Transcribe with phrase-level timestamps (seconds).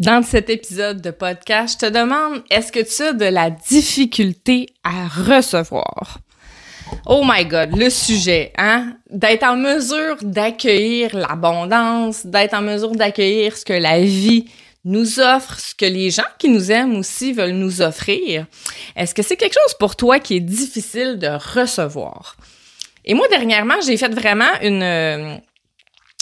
[0.00, 4.66] Dans cet épisode de podcast, je te demande, est-ce que tu as de la difficulté
[4.82, 6.18] à recevoir?
[7.06, 8.96] Oh my God, le sujet, hein?
[9.08, 14.46] D'être en mesure d'accueillir l'abondance, d'être en mesure d'accueillir ce que la vie
[14.84, 18.46] nous offre, ce que les gens qui nous aiment aussi veulent nous offrir.
[18.96, 22.36] Est-ce que c'est quelque chose pour toi qui est difficile de recevoir?
[23.04, 25.36] Et moi, dernièrement, j'ai fait vraiment une, euh,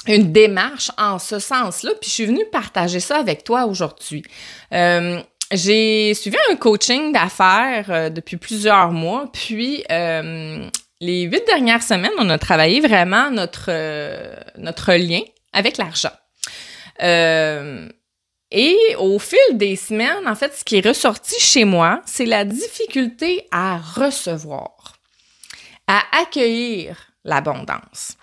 [0.07, 4.25] une démarche en ce sens-là, puis je suis venue partager ça avec toi aujourd'hui.
[4.73, 5.21] Euh,
[5.53, 10.67] j'ai suivi un coaching d'affaires euh, depuis plusieurs mois, puis euh,
[11.01, 13.71] les huit dernières semaines, on a travaillé vraiment notre
[14.59, 16.13] notre lien avec l'argent.
[17.01, 22.45] et au fil des semaines, en fait, ce qui est ressorti chez moi, c'est la
[22.45, 24.99] difficulté à recevoir,
[25.87, 28.17] à accueillir l'abondance.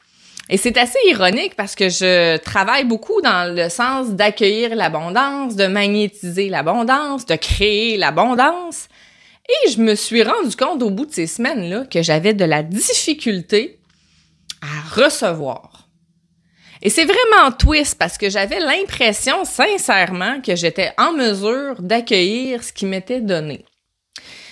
[0.52, 5.68] Et c'est assez ironique parce que je travaille beaucoup dans le sens d'accueillir l'abondance, de
[5.68, 8.88] magnétiser l'abondance, de créer l'abondance.
[9.48, 12.64] Et je me suis rendu compte au bout de ces semaines-là que j'avais de la
[12.64, 13.80] difficulté
[14.62, 15.88] à recevoir.
[16.82, 22.74] Et c'est vraiment twist parce que j'avais l'impression sincèrement que j'étais en mesure d'accueillir ce
[22.74, 23.66] qui m'était donné.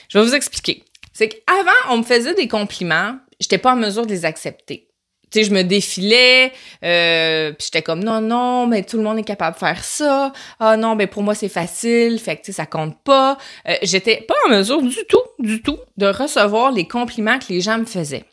[0.10, 0.84] Je vais vous expliquer.
[1.14, 4.87] C'est qu'avant, on me faisait des compliments, j'étais pas en mesure de les accepter
[5.30, 9.20] tu sais, je me défilais, euh, puis j'étais comme non non, mais tout le monde
[9.20, 10.32] est capable de faire ça.
[10.60, 13.38] Ah non, ben pour moi c'est facile, fait que tu sais ça compte pas.
[13.68, 17.60] Euh, j'étais pas en mesure du tout, du tout de recevoir les compliments que les
[17.60, 18.26] gens me faisaient.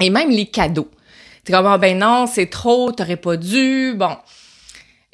[0.00, 0.90] Et même les cadeaux.
[1.46, 3.94] Tu comme ah, ben non, c'est trop, t'aurais pas dû.
[3.96, 4.16] Bon.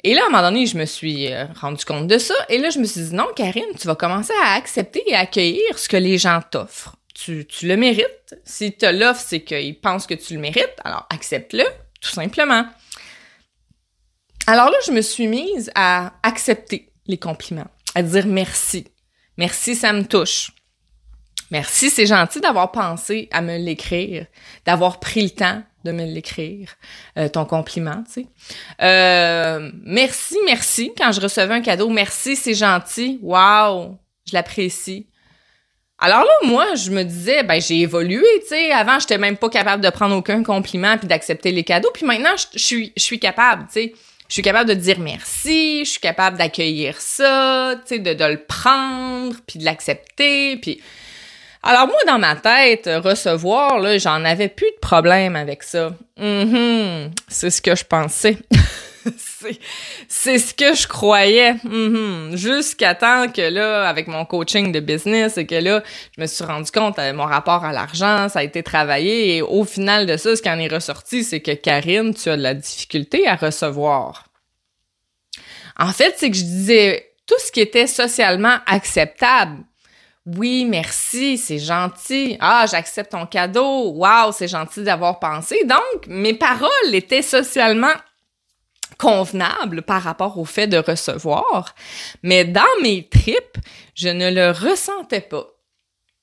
[0.03, 2.33] Et là, à un moment donné, je me suis euh, rendu compte de ça.
[2.49, 5.77] Et là, je me suis dit, non, Karine, tu vas commencer à accepter et accueillir
[5.77, 8.35] ce que les gens t'offrent tu, le mérites.
[8.43, 11.65] Si tu l'offre, c'est qu'il pense que tu le mérites, alors accepte-le,
[12.01, 12.65] tout simplement.
[14.47, 18.87] Alors là, je me suis mise à accepter les compliments, à dire merci.
[19.37, 20.51] Merci, ça me touche.
[21.51, 24.25] Merci, c'est gentil d'avoir pensé à me l'écrire,
[24.65, 26.75] d'avoir pris le temps de me l'écrire,
[27.17, 28.27] euh, ton compliment, tu sais.
[28.81, 30.91] Euh, merci, merci.
[30.97, 33.19] Quand je recevais un cadeau, merci, c'est gentil.
[33.21, 35.07] Wow, je l'apprécie.
[36.05, 38.73] Alors là, moi, je me disais, ben j'ai évolué, tu sais.
[38.73, 41.91] Avant, j'étais même pas capable de prendre aucun compliment puis d'accepter les cadeaux.
[41.93, 43.93] Puis maintenant, je, suis, je suis capable, tu sais.
[44.27, 48.25] Je suis capable de dire merci, je suis capable d'accueillir ça, tu sais, de, de
[48.25, 50.57] le prendre puis de l'accepter.
[50.57, 50.81] Puis
[51.61, 55.93] alors moi, dans ma tête, recevoir, là, j'en avais plus de problème avec ça.
[56.17, 58.37] Mm C'est ce que je pensais.
[60.07, 61.53] c'est ce que je croyais.
[61.65, 62.35] Mm-hmm.
[62.35, 65.83] Jusqu'à temps que là, avec mon coaching de business, et que là,
[66.15, 69.37] je me suis rendu compte, euh, mon rapport à l'argent, ça a été travaillé.
[69.37, 72.37] Et au final de ça, ce qui en est ressorti, c'est que Karine, tu as
[72.37, 74.25] de la difficulté à recevoir.
[75.77, 79.63] En fait, c'est que je disais tout ce qui était socialement acceptable.
[80.25, 82.37] Oui, merci, c'est gentil.
[82.39, 83.91] Ah, j'accepte ton cadeau.
[83.91, 85.63] Waouh, c'est gentil d'avoir pensé.
[85.65, 87.93] Donc, mes paroles étaient socialement
[88.97, 91.75] convenable par rapport au fait de recevoir,
[92.21, 93.57] mais dans mes tripes,
[93.95, 95.47] je ne le ressentais pas.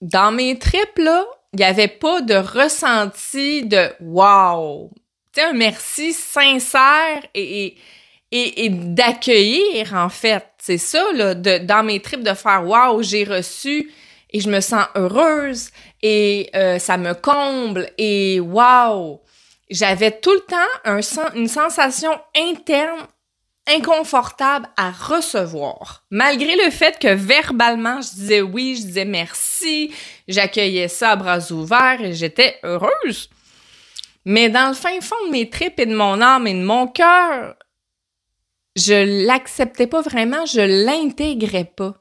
[0.01, 4.91] Dans mes tripes, là, il n'y avait pas de ressenti de wow.
[5.35, 7.77] Tu un merci sincère et,
[8.31, 10.47] et, et d'accueillir, en fait.
[10.59, 13.91] C'est ça, là, de, dans mes tripes, de faire wow, j'ai reçu
[14.33, 15.71] et je me sens heureuse
[16.03, 19.21] et euh, ça me comble et wow
[19.71, 23.07] j'avais tout le temps une sensation interne
[23.67, 26.05] inconfortable à recevoir.
[26.11, 29.95] Malgré le fait que verbalement, je disais oui, je disais merci,
[30.29, 33.31] j'accueillais ça à bras ouverts et j'étais heureuse.
[34.25, 36.87] Mais dans le fin fond de mes tripes et de mon âme et de mon
[36.87, 37.55] cœur,
[38.77, 41.95] je l'acceptais pas vraiment, je l'intégrais pas,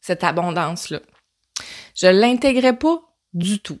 [0.00, 1.00] cette abondance-là.
[1.94, 3.00] Je l'intégrais pas
[3.32, 3.78] du tout.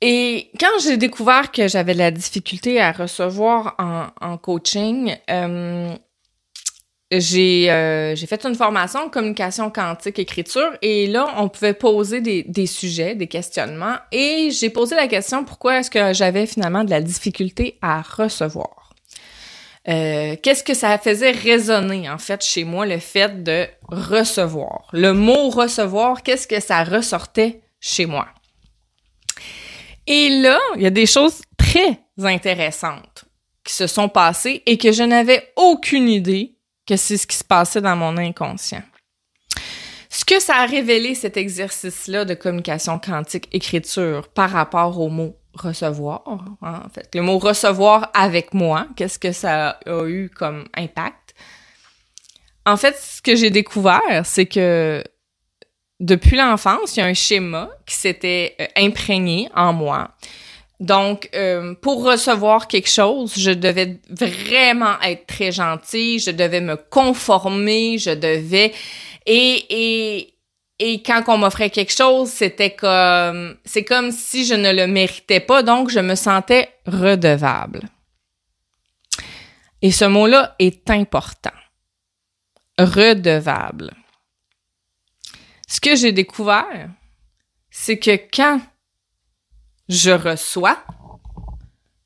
[0.00, 5.92] Et quand j'ai découvert que j'avais de la difficulté à recevoir en, coaching, euh,
[7.10, 12.44] j'ai euh, j'ai fait une formation communication quantique écriture et là on pouvait poser des,
[12.44, 16.90] des sujets, des questionnements et j'ai posé la question pourquoi est-ce que j'avais finalement de
[16.90, 18.92] la difficulté à recevoir?
[19.88, 24.86] Euh, qu'est-ce que ça faisait résonner en fait chez moi le fait de recevoir?
[24.92, 28.28] Le mot recevoir, qu'est-ce que ça ressortait chez moi?
[30.10, 33.26] Et là, il y a des choses très intéressantes
[33.62, 36.54] qui se sont passées et que je n'avais aucune idée
[36.86, 38.82] que c'est ce qui se passait dans mon inconscient.
[40.08, 45.36] Ce que ça a révélé cet exercice-là de communication quantique écriture par rapport au mot
[45.52, 46.22] recevoir,
[46.62, 51.34] hein, en fait, le mot recevoir avec moi, qu'est-ce que ça a eu comme impact?
[52.68, 55.02] en fait, ce que j'ai découvert, c'est que
[56.00, 60.10] depuis l'enfance, il y a un schéma qui s'était euh, imprégné en moi.
[60.80, 66.76] Donc, euh, pour recevoir quelque chose, je devais vraiment être très gentille, je devais me
[66.76, 68.72] conformer, je devais...
[69.26, 70.34] Et, et,
[70.78, 73.56] et quand on m'offrait quelque chose, c'était comme...
[73.64, 77.88] C'est comme si je ne le méritais pas, donc je me sentais redevable.
[79.82, 81.50] Et ce mot-là est important.
[82.78, 83.90] Redevable.
[85.68, 86.88] Ce que j'ai découvert,
[87.70, 88.58] c'est que quand
[89.88, 90.78] je reçois,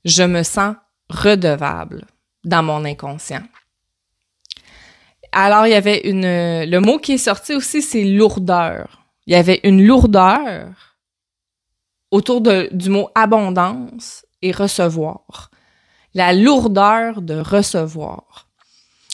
[0.04, 0.74] je me sens
[1.08, 2.04] redevable
[2.44, 3.44] dans mon inconscient.
[5.30, 9.06] Alors, il y avait une, le mot qui est sorti aussi, c'est lourdeur.
[9.26, 10.96] Il y avait une lourdeur
[12.10, 15.52] autour du mot abondance et recevoir.
[16.14, 18.48] La lourdeur de recevoir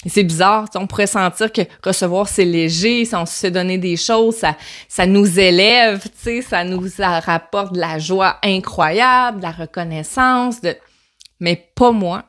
[0.07, 4.37] c'est bizarre, on pourrait sentir que recevoir c'est léger, si on se donner des choses,
[4.37, 4.57] ça,
[4.89, 6.05] ça nous élève,
[6.49, 10.77] ça nous rapporte de la joie incroyable, de la reconnaissance, de...
[11.41, 12.25] mais pas moi.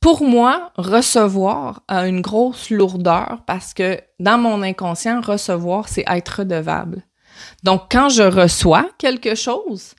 [0.00, 6.40] Pour moi, recevoir a une grosse lourdeur parce que dans mon inconscient, recevoir, c'est être
[6.40, 7.02] redevable.
[7.62, 9.94] Donc, quand je reçois quelque chose,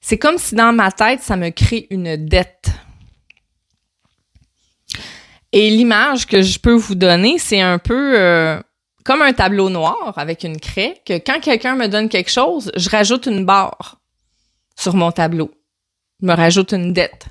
[0.00, 2.70] c'est comme si dans ma tête, ça me crée une dette.
[5.52, 8.60] Et l'image que je peux vous donner, c'est un peu euh,
[9.04, 12.90] comme un tableau noir avec une craie, que quand quelqu'un me donne quelque chose, je
[12.90, 13.98] rajoute une barre
[14.78, 15.50] sur mon tableau.
[16.20, 17.26] Je me rajoute une dette.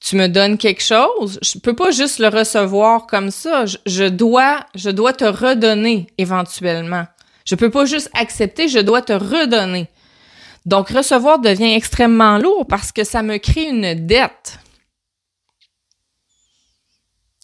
[0.00, 3.66] Tu me donnes quelque chose, je peux pas juste le recevoir comme ça.
[3.66, 7.06] Je, dois, je dois te redonner éventuellement.
[7.44, 9.88] Je peux pas juste accepter, je dois te redonner.
[10.66, 14.58] Donc recevoir devient extrêmement lourd parce que ça me crée une dette.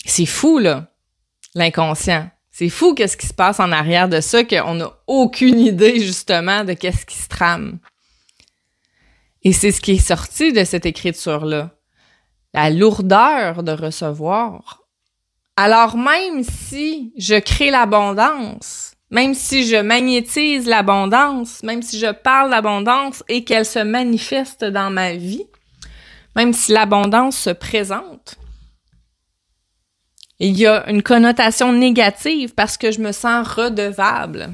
[0.08, 0.86] C'est fou, là,
[1.54, 2.30] l'inconscient.
[2.50, 6.64] C'est fou qu'est-ce qui se passe en arrière de ça, qu'on n'a aucune idée, justement,
[6.64, 7.78] de qu'est-ce qui se trame.
[9.42, 11.70] Et c'est ce qui est sorti de cette écriture-là.
[12.54, 14.82] La lourdeur de recevoir.
[15.56, 22.50] Alors même si je crée l'abondance, même si je magnétise l'abondance, même si je parle
[22.50, 25.46] d'abondance et qu'elle se manifeste dans ma vie,
[26.34, 28.36] même si l'abondance se présente,
[30.38, 34.50] il y a une connotation négative parce que je me sens redevable.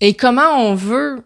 [0.00, 1.24] Et comment on veut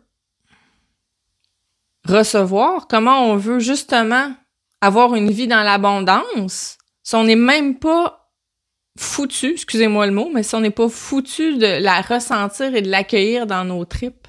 [2.06, 4.35] recevoir, comment on veut justement
[4.81, 8.31] avoir une vie dans l'abondance si on n'est même pas
[8.97, 12.91] foutu, excusez-moi le mot, mais si on n'est pas foutu de la ressentir et de
[12.91, 14.29] l'accueillir dans nos tripes.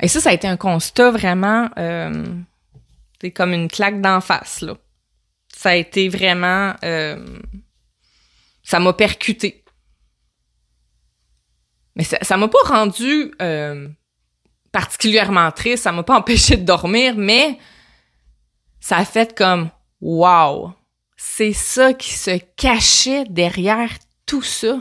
[0.00, 2.24] Et ça, ça a été un constat vraiment euh,
[3.20, 4.76] c'est comme une claque d'en face, là.
[5.54, 6.74] Ça a été vraiment...
[6.84, 7.24] Euh,
[8.62, 9.64] ça m'a percuté.
[11.96, 13.88] Mais ça m'a pas rendu euh,
[14.72, 17.58] particulièrement triste, ça m'a pas empêché de dormir, mais
[18.80, 19.70] ça a fait comme
[20.00, 20.72] wow,
[21.16, 23.90] c'est ça qui se cachait derrière
[24.26, 24.80] tout ça.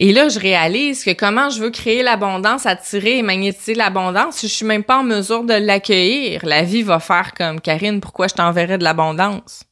[0.00, 4.48] Et là, je réalise que comment je veux créer l'abondance, attirer et magnétiser l'abondance, si
[4.48, 8.28] je suis même pas en mesure de l'accueillir, la vie va faire comme Karine, pourquoi
[8.28, 9.64] je t'enverrais de l'abondance?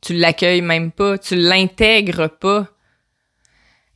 [0.00, 2.68] Tu l'accueilles même pas, tu l'intègres pas.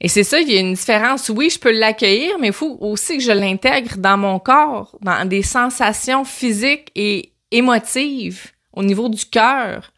[0.00, 1.29] Et c'est ça, il y a une différence.
[1.29, 5.29] Oui, je peux l'accueillir, mais il faut aussi que je l'intègre dans mon corps, dans
[5.29, 9.93] des sensations physiques et émotives au niveau du cœur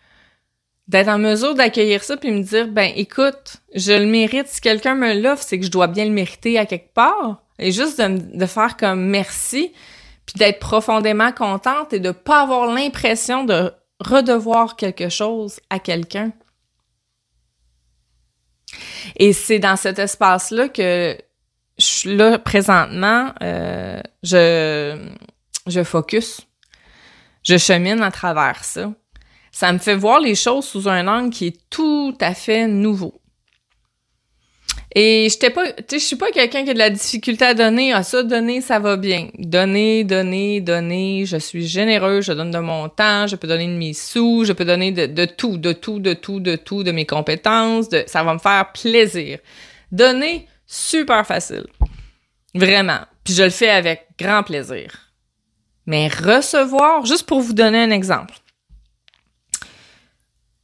[0.90, 4.49] d'être en mesure d'accueillir ça puis me dire ben écoute, je le mérite.
[4.49, 7.44] Si quelqu'un me l'offre, c'est que je dois bien le mériter à quelque part.
[7.61, 9.73] Et juste de, de faire comme merci,
[10.26, 16.32] puis d'être profondément contente et de pas avoir l'impression de redevoir quelque chose à quelqu'un.
[19.16, 21.16] Et c'est dans cet espace-là que
[21.78, 25.09] je suis là présentement, euh, je,
[25.68, 26.40] je focus,
[27.44, 28.92] je chemine à travers ça
[29.52, 33.21] ça me fait voir les choses sous un angle qui est tout à fait nouveau.
[34.92, 37.54] Et j'étais pas, tu sais, je suis pas quelqu'un qui a de la difficulté à
[37.54, 37.92] donner.
[37.92, 39.28] Ah, ça, donner, ça va bien.
[39.38, 41.26] Donner, donner, donner.
[41.26, 44.52] Je suis généreux, je donne de mon temps, je peux donner de mes sous, je
[44.52, 47.87] peux donner de, tout, de tout, de tout, de tout, de mes compétences.
[48.07, 49.38] Ça va me faire plaisir.
[49.92, 51.66] Donner, super facile.
[52.54, 53.00] Vraiment.
[53.23, 55.12] Puis je le fais avec grand plaisir.
[55.87, 58.35] Mais recevoir, juste pour vous donner un exemple.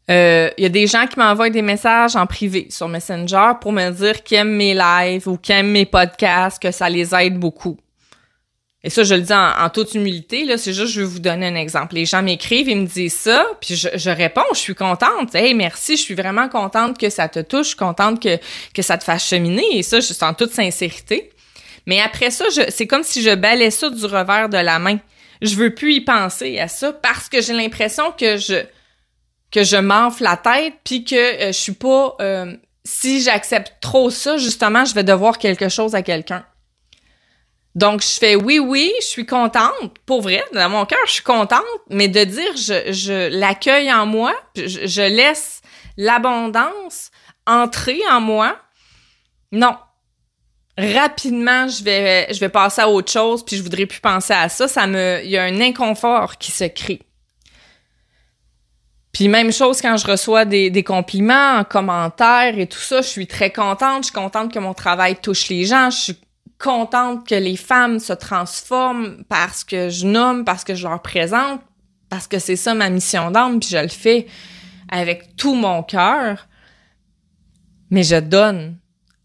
[0.09, 3.73] Il euh, y a des gens qui m'envoient des messages en privé sur Messenger pour
[3.73, 7.39] me dire qu'ils aiment mes lives ou qu'ils aiment mes podcasts, que ça les aide
[7.39, 7.77] beaucoup.
[8.85, 11.49] Et ça, je le dis en, toute humilité, là, c'est juste, je vais vous donner
[11.49, 11.97] un exemple.
[11.97, 15.35] Les gens m'écrivent, ils me disent ça, puis je, réponds, je suis contente.
[15.35, 18.39] Hey, merci, je suis vraiment contente que ça te touche, contente que,
[18.73, 21.31] que ça te fasse cheminer, et ça, je en toute sincérité.
[21.87, 24.99] Mais après ça, c'est comme si je balais ça du revers de la main.
[25.43, 28.63] Je veux plus y penser à ça parce que j'ai l'impression que je
[29.51, 34.11] que je m'enfle la tête puis que euh, je suis pas euh, si j'accepte trop
[34.11, 36.45] ça justement je vais devoir quelque chose à quelqu'un.
[37.75, 39.99] Donc je fais oui oui je suis contente.
[40.07, 44.07] Pour vrai dans mon cœur je suis contente mais de dire je, je l'accueille en
[44.07, 45.61] moi je, je laisse
[45.97, 47.11] l'abondance
[47.47, 48.57] entrer en moi
[49.53, 49.77] non.
[50.79, 54.49] Rapidement je vais je vais passer à autre chose puis je voudrais plus penser à
[54.49, 54.69] ça.
[54.69, 57.01] Ça me il y a un inconfort qui se crée
[59.17, 63.07] puis même chose quand je reçois des, des compliments en commentaire et tout ça, je
[63.07, 64.03] suis très contente.
[64.03, 65.89] Je suis contente que mon travail touche les gens.
[65.89, 66.21] Je suis
[66.59, 71.63] contente que les femmes se transforment parce que je nomme, parce que je leur présente,
[72.11, 74.27] parce que c'est ça ma mission d'âme, puis je le fais
[74.91, 76.47] avec tout mon cœur.
[77.89, 78.77] Mais je donne.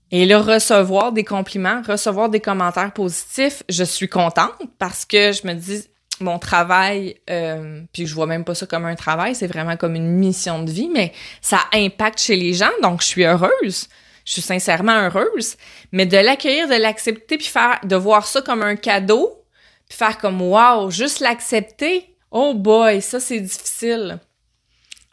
[0.09, 5.45] Et le recevoir des compliments, recevoir des commentaires positifs, je suis contente parce que je
[5.45, 5.83] me dis,
[6.19, 9.95] mon travail, euh, puis je vois même pas ça comme un travail, c'est vraiment comme
[9.95, 13.87] une mission de vie, mais ça impacte chez les gens, donc je suis heureuse.
[14.23, 15.57] Je suis sincèrement heureuse,
[15.91, 19.43] mais de l'accueillir, de l'accepter, puis faire, de voir ça comme un cadeau,
[19.89, 22.15] puis faire comme wow, juste l'accepter.
[22.29, 24.19] Oh boy, ça c'est difficile.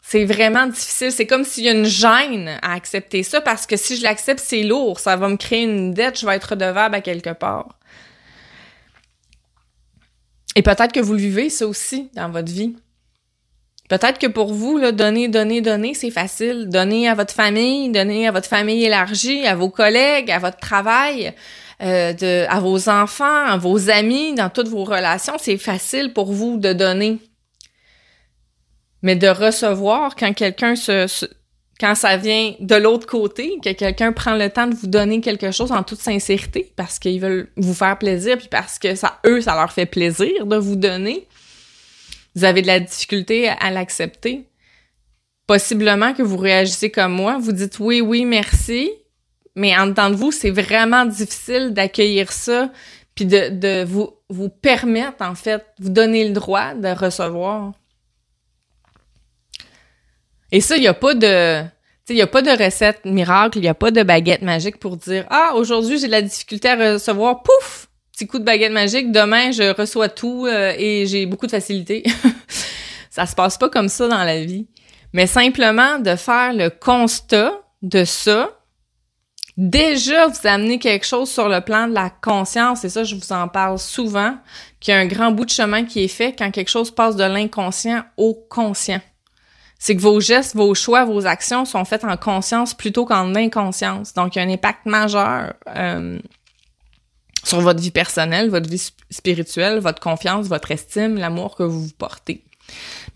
[0.01, 1.11] C'est vraiment difficile.
[1.11, 4.39] C'est comme s'il y a une gêne à accepter ça parce que si je l'accepte,
[4.39, 4.99] c'est lourd.
[4.99, 6.19] Ça va me créer une dette.
[6.19, 7.77] Je vais être redevable à quelque part.
[10.59, 12.75] Et peut-être que vous le vivez, ça aussi, dans votre vie.
[13.87, 16.67] Peut-être que pour vous, là, donner, donner, donner, c'est facile.
[16.67, 21.33] Donner à votre famille, donner à votre famille élargie, à vos collègues, à votre travail,
[21.81, 26.57] euh, à vos enfants, à vos amis, dans toutes vos relations, c'est facile pour vous
[26.57, 27.19] de donner.
[29.01, 31.07] Mais de recevoir quand quelqu'un se,
[31.79, 35.51] quand ça vient de l'autre côté, que quelqu'un prend le temps de vous donner quelque
[35.51, 39.41] chose en toute sincérité parce qu'ils veulent vous faire plaisir puis parce que ça eux
[39.41, 41.25] ça leur fait plaisir de vous donner,
[42.35, 44.45] vous avez de la difficulté à, l'accepter.
[45.47, 48.91] Possiblement que vous réagissez comme moi, vous dites oui oui merci,
[49.55, 52.69] mais en dedans de vous, c'est vraiment difficile d'accueillir ça
[53.15, 57.71] puis de, de vous vous permettre en fait, vous donner le droit de recevoir.
[60.51, 61.63] Et ça, il n'y a pas de...
[62.11, 65.27] Il a pas de recette miracle, il n'y a pas de baguette magique pour dire
[65.29, 67.87] «Ah, aujourd'hui, j'ai la difficulté à recevoir, pouf!
[68.13, 72.03] Petit coup de baguette magique, demain, je reçois tout euh, et j'ai beaucoup de facilité.»
[73.11, 74.67] Ça se passe pas comme ça dans la vie.
[75.13, 77.53] Mais simplement de faire le constat
[77.83, 78.49] de ça,
[79.55, 83.31] déjà vous amenez quelque chose sur le plan de la conscience, et ça, je vous
[83.31, 84.35] en parle souvent,
[84.79, 87.15] qu'il y a un grand bout de chemin qui est fait quand quelque chose passe
[87.15, 89.01] de l'inconscient au conscient
[89.79, 94.13] c'est que vos gestes, vos choix, vos actions sont faites en conscience plutôt qu'en inconscience.
[94.13, 96.19] Donc, il y a un impact majeur euh,
[97.45, 101.93] sur votre vie personnelle, votre vie spirituelle, votre confiance, votre estime, l'amour que vous vous
[101.97, 102.43] portez.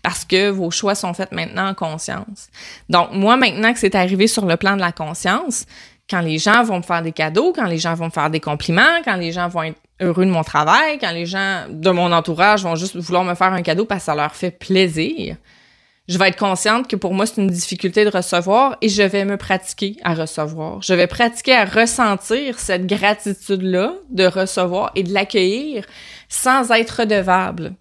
[0.02, 2.48] Parce que vos choix sont faits maintenant en conscience.
[2.88, 5.66] Donc, moi, maintenant que c'est arrivé sur le plan de la conscience,
[6.08, 8.40] quand les gens vont me faire des cadeaux, quand les gens vont me faire des
[8.40, 12.10] compliments, quand les gens vont être heureux de mon travail, quand les gens de mon
[12.10, 15.36] entourage vont juste vouloir me faire un cadeau parce que ça leur fait plaisir,
[16.06, 19.24] je vais être consciente que pour moi, c'est une difficulté de recevoir et je vais
[19.24, 20.82] me pratiquer à recevoir.
[20.82, 25.86] Je vais pratiquer à ressentir cette gratitude-là de recevoir et de l'accueillir
[26.28, 27.74] sans être redevable.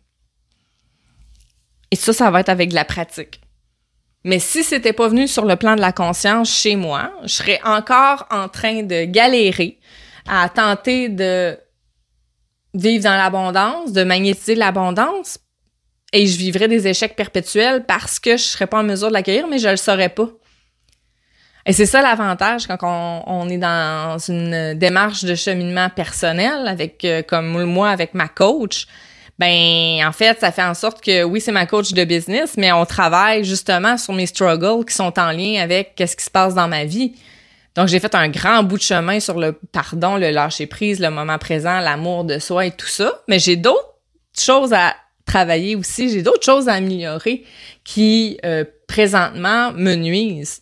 [1.92, 3.42] Et ça, ça va être avec de la pratique.
[4.24, 7.60] Mais si c'était pas venu sur le plan de la conscience chez moi, je serais
[7.66, 9.80] encore en train de galérer
[10.28, 11.58] à tenter de
[12.74, 15.40] vivre dans l'abondance, de magnétiser l'abondance
[16.14, 19.48] et je vivrais des échecs perpétuels parce que je serais pas en mesure de l'accueillir,
[19.48, 20.30] mais je le saurais pas.
[21.66, 27.24] Et c'est ça l'avantage quand on, est dans une démarche de cheminement personnel avec euh,
[27.24, 28.86] comme moi avec ma coach.
[29.40, 32.72] Ben en fait, ça fait en sorte que oui, c'est ma coach de business, mais
[32.72, 36.54] on travaille justement sur mes struggles qui sont en lien avec qu'est-ce qui se passe
[36.54, 37.14] dans ma vie.
[37.76, 41.10] Donc j'ai fait un grand bout de chemin sur le pardon, le lâcher prise, le
[41.10, 43.96] moment présent, l'amour de soi et tout ça, mais j'ai d'autres
[44.38, 44.94] choses à
[45.26, 46.10] travailler aussi.
[46.10, 47.44] J'ai d'autres choses à améliorer
[47.84, 50.62] qui, euh, présentement, me nuisent.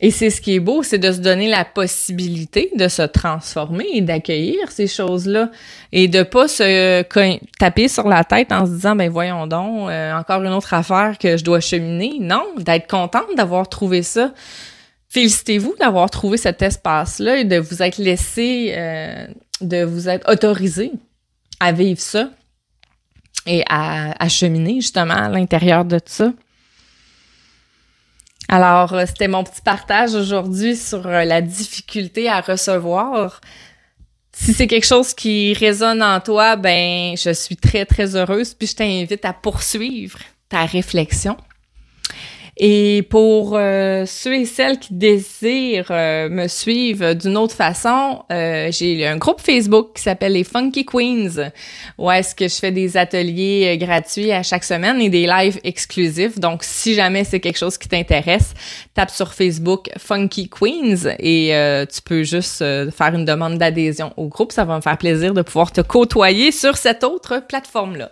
[0.00, 3.86] Et c'est ce qui est beau, c'est de se donner la possibilité de se transformer
[3.92, 5.50] et d'accueillir ces choses-là
[5.92, 7.02] et de pas se
[7.58, 11.16] taper sur la tête en se disant ben voyons donc euh, encore une autre affaire
[11.16, 12.18] que je dois cheminer.
[12.20, 14.34] Non, d'être contente d'avoir trouvé ça.
[15.08, 19.26] Félicitez-vous d'avoir trouvé cet espace-là et de vous être laissé, euh,
[19.60, 20.90] de vous être autorisé
[21.60, 22.30] à vivre ça
[23.46, 26.32] et à, cheminer justement à l'intérieur de ça.
[28.48, 33.40] Alors, euh, c'était mon petit partage aujourd'hui sur euh, la difficulté à recevoir.
[34.32, 38.66] Si c'est quelque chose qui résonne en toi, ben, je suis très, très heureuse, puis
[38.66, 41.36] je t'invite à poursuivre ta réflexion.
[42.56, 48.68] Et pour euh, ceux et celles qui désirent euh, me suivre d'une autre façon, euh,
[48.70, 51.50] j'ai un groupe Facebook qui s'appelle les Funky Queens,
[51.98, 56.38] où est-ce que je fais des ateliers gratuits à chaque semaine et des lives exclusifs.
[56.38, 58.54] Donc, si jamais c'est quelque chose qui t'intéresse,
[58.94, 61.52] tape sur Facebook Funky Queens et
[61.92, 64.52] tu peux juste faire une demande d'adhésion au groupe.
[64.52, 68.10] Ça va me faire plaisir de pouvoir te côtoyer sur cette autre plateforme-là.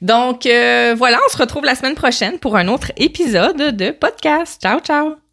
[0.00, 4.60] Donc euh, voilà, on se retrouve la semaine prochaine pour un autre épisode de podcast.
[4.62, 5.23] Ciao, ciao!